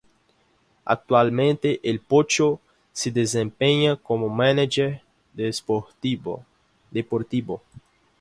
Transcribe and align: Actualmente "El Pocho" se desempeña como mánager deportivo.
Actualmente 0.83 1.79
"El 1.87 1.99
Pocho" 1.99 2.59
se 2.91 3.11
desempeña 3.11 3.95
como 3.97 4.29
mánager 4.29 5.03
deportivo. 5.31 6.43